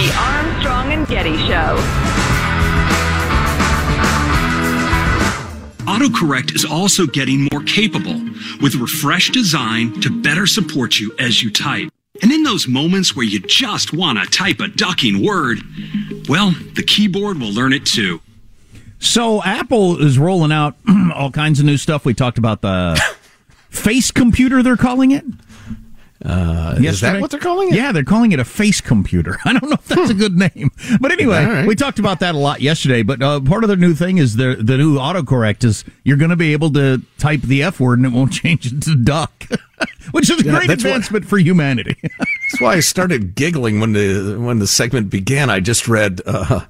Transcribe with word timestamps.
The 0.00 0.16
Armstrong 0.16 0.92
and 0.94 1.06
Getty 1.06 1.36
Show. 1.46 1.76
Autocorrect 5.84 6.54
is 6.54 6.64
also 6.64 7.06
getting 7.06 7.46
more 7.52 7.62
capable 7.64 8.18
with 8.62 8.76
refreshed 8.76 9.34
design 9.34 10.00
to 10.00 10.22
better 10.22 10.46
support 10.46 10.98
you 10.98 11.14
as 11.18 11.42
you 11.42 11.50
type. 11.50 11.90
And 12.22 12.32
in 12.32 12.44
those 12.44 12.66
moments 12.66 13.14
where 13.14 13.26
you 13.26 13.40
just 13.40 13.92
want 13.92 14.18
to 14.18 14.24
type 14.24 14.60
a 14.60 14.68
ducking 14.68 15.22
word, 15.22 15.58
well, 16.30 16.52
the 16.76 16.82
keyboard 16.82 17.38
will 17.38 17.52
learn 17.52 17.74
it 17.74 17.84
too. 17.84 18.22
So 19.00 19.42
Apple 19.42 20.00
is 20.00 20.18
rolling 20.18 20.50
out 20.50 20.76
all 21.14 21.30
kinds 21.30 21.60
of 21.60 21.66
new 21.66 21.76
stuff. 21.76 22.06
We 22.06 22.14
talked 22.14 22.38
about 22.38 22.62
the 22.62 22.98
face 23.68 24.10
computer, 24.10 24.62
they're 24.62 24.78
calling 24.78 25.10
it. 25.10 25.26
Uh, 26.22 26.76
is 26.78 27.00
that 27.00 27.18
what 27.18 27.30
they're 27.30 27.40
calling 27.40 27.68
it? 27.68 27.74
Yeah, 27.74 27.92
they're 27.92 28.04
calling 28.04 28.32
it 28.32 28.40
a 28.40 28.44
face 28.44 28.82
computer. 28.82 29.38
I 29.44 29.52
don't 29.52 29.70
know 29.70 29.74
if 29.74 29.86
that's 29.86 30.10
a 30.10 30.14
good 30.14 30.36
name, 30.36 30.70
but 31.00 31.12
anyway, 31.12 31.44
right. 31.44 31.66
we 31.66 31.74
talked 31.74 31.98
about 31.98 32.20
that 32.20 32.34
a 32.34 32.38
lot 32.38 32.60
yesterday. 32.60 33.02
But 33.02 33.22
uh, 33.22 33.40
part 33.40 33.64
of 33.64 33.68
the 33.68 33.76
new 33.76 33.94
thing 33.94 34.18
is 34.18 34.36
the 34.36 34.56
the 34.60 34.76
new 34.76 34.98
autocorrect 34.98 35.64
is 35.64 35.82
you're 36.04 36.18
going 36.18 36.30
to 36.30 36.36
be 36.36 36.52
able 36.52 36.70
to 36.74 37.00
type 37.16 37.40
the 37.40 37.62
F 37.62 37.80
word 37.80 38.00
and 38.00 38.06
it 38.06 38.12
won't 38.12 38.32
change 38.42 38.66
it 38.66 38.82
to 38.82 38.96
duck, 38.96 39.46
which 40.10 40.28
is 40.28 40.42
a 40.42 40.44
Yeah, 40.44 40.58
great 40.58 40.70
advancement 40.70 41.24
for 41.24 41.38
humanity. 41.38 41.96
That's 42.02 42.60
why 42.60 42.74
I 42.74 42.80
started 42.80 43.34
giggling 43.34 43.80
when 43.80 43.94
the 43.94 44.36
when 44.38 44.58
the 44.58 44.66
segment 44.66 45.08
began. 45.08 45.48
I 45.48 45.60
just 45.60 45.88
read 45.88 46.20
uh, 46.26 46.66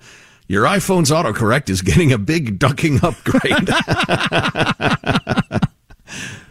your 0.47 0.65
iPhone's 0.65 1.11
autocorrect 1.11 1.71
is 1.71 1.83
getting 1.83 2.13
a 2.13 2.19
big 2.19 2.61
ducking 2.61 3.01
upgrade. 3.03 3.69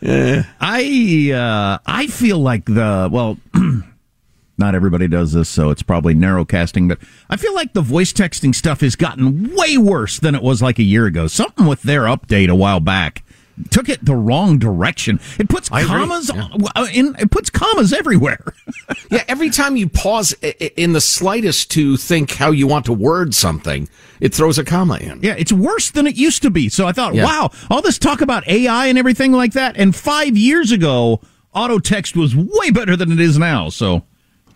I 0.02 1.32
uh, 1.34 1.80
I 1.86 2.08
feel 2.08 2.40
like 2.40 2.66
the 2.66 3.10
well, 3.12 3.38
not 4.58 4.76
everybody 4.76 5.08
does 5.08 5.34
this, 5.34 5.50
so 5.50 5.70
it's 5.70 5.84
probably 5.84 6.14
narrow 6.14 6.46
casting, 6.46 6.88
but 6.88 7.00
I 7.30 7.38
feel 7.38 7.54
like 7.54 7.74
the 7.74 7.82
voice 7.82 8.14
texting 8.14 8.54
stuff 8.56 8.82
has 8.82 8.96
gotten 8.96 9.54
way 9.56 9.78
worse 9.78 10.20
than 10.20 10.36
it 10.36 10.44
was 10.44 10.62
like 10.62 10.80
a 10.80 10.84
year 10.84 11.06
ago. 11.06 11.28
Something 11.28 11.66
with 11.66 11.82
their 11.84 12.04
update 12.04 12.50
a 12.50 12.56
while 12.56 12.80
back 12.80 13.24
took 13.70 13.90
it 13.90 14.04
the 14.04 14.16
wrong 14.16 14.58
direction. 14.58 15.20
It 15.38 15.50
puts 15.50 15.72
I 15.72 15.84
commas 15.84 16.32
yeah. 16.34 16.48
uh, 16.76 16.88
in 16.94 17.16
it 17.20 17.32
puts 17.32 17.50
commas 17.50 17.94
everywhere. 17.94 18.54
yeah, 19.12 19.24
every 19.28 19.50
time 19.50 19.76
you 19.76 19.90
pause 19.90 20.34
in 20.78 20.94
the 20.94 21.02
slightest 21.02 21.72
to 21.72 21.98
think 21.98 22.32
how 22.32 22.52
you 22.52 22.68
want 22.68 22.86
to 22.86 22.94
word 22.94 23.34
something, 23.36 23.90
it 24.20 24.34
throws 24.34 24.58
a 24.58 24.64
comma 24.64 24.98
in. 24.98 25.22
Yeah, 25.22 25.36
it's 25.38 25.52
worse 25.52 25.92
than 25.92 26.08
it 26.08 26.16
used 26.16 26.42
to 26.44 26.50
be. 26.50 26.70
So 26.70 26.88
I 26.88 26.92
thought, 26.92 27.16
Yeah. 27.16 27.26
wow, 27.26 27.52
all 27.70 27.82
this 27.82 27.98
talk 27.98 28.22
about 28.22 28.48
AI 28.48 28.88
and 28.88 28.98
everything 28.98 29.32
like 29.32 29.54
that. 29.54 29.78
And 29.78 29.96
five 29.96 30.38
years 30.38 30.72
ago, 30.72 31.22
auto 31.54 31.80
text 31.80 32.16
was 32.16 32.36
way 32.36 32.72
better 32.72 32.96
than 32.96 33.12
it 33.12 33.20
is 33.20 33.38
now. 33.38 33.70
So 33.70 34.04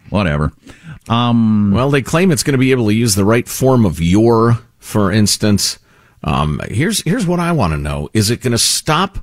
whatever. 0.10 0.54
Um, 1.10 1.72
Well, 1.72 1.90
they 1.90 2.02
claim 2.02 2.32
it's 2.32 2.44
going 2.44 2.54
to 2.54 2.58
be 2.58 2.72
able 2.72 2.86
to 2.88 2.94
use 2.94 3.16
the 3.16 3.26
right 3.26 3.48
form 3.48 3.86
of 3.86 4.02
your, 4.02 4.60
for 4.80 5.12
instance. 5.12 5.80
Um, 6.24 6.62
here's 6.70 7.02
here's 7.04 7.28
what 7.28 7.40
I 7.40 7.52
want 7.52 7.74
to 7.74 7.78
know: 7.78 8.10
Is 8.14 8.30
it 8.30 8.42
going 8.42 8.52
to 8.52 8.58
stop 8.58 9.20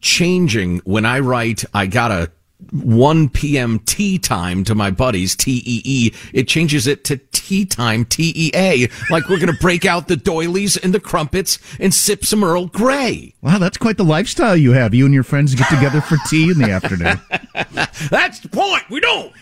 changing 0.00 0.78
when 0.80 1.04
I 1.04 1.20
write? 1.20 1.64
I 1.74 1.86
got 1.86 2.10
a 2.10 2.30
1 2.70 3.28
p.m. 3.30 3.80
tee 3.80 4.18
time 4.18 4.64
to 4.64 4.74
my 4.74 4.90
buddies, 4.90 5.34
T 5.34 5.62
E 5.64 5.82
E. 5.84 6.12
It 6.32 6.48
changes 6.48 6.86
it 6.86 7.04
to 7.04 7.16
tea 7.32 7.64
time, 7.64 8.04
T 8.04 8.32
E 8.34 8.50
A. 8.54 8.88
Like 9.10 9.28
we're 9.28 9.38
going 9.38 9.52
to 9.52 9.60
break 9.60 9.84
out 9.84 10.08
the 10.08 10.16
doilies 10.16 10.76
and 10.76 10.94
the 10.94 11.00
crumpets 11.00 11.58
and 11.80 11.92
sip 11.92 12.24
some 12.24 12.44
Earl 12.44 12.66
Grey. 12.66 13.34
Wow, 13.42 13.58
that's 13.58 13.78
quite 13.78 13.96
the 13.96 14.04
lifestyle 14.04 14.56
you 14.56 14.72
have. 14.72 14.94
You 14.94 15.04
and 15.04 15.14
your 15.14 15.24
friends 15.24 15.54
get 15.54 15.68
together 15.68 16.00
for 16.00 16.16
tea 16.28 16.50
in 16.50 16.58
the 16.58 16.70
afternoon. 16.70 17.20
That's 18.10 18.40
the 18.40 18.48
point. 18.48 18.88
We 18.88 19.00
don't. 19.00 19.32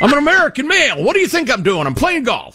I'm 0.00 0.12
an 0.12 0.18
American 0.18 0.66
male. 0.66 1.02
What 1.02 1.14
do 1.14 1.20
you 1.20 1.28
think 1.28 1.50
I'm 1.50 1.62
doing? 1.62 1.86
I'm 1.86 1.94
playing 1.94 2.24
golf. 2.24 2.54